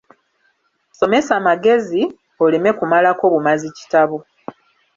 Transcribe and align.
Somesa 0.99 1.33
magezi, 1.47 2.01
oleme 2.43 2.71
kumalako 2.77 3.23
bumazi 3.33 3.67
kitabo. 3.77 4.17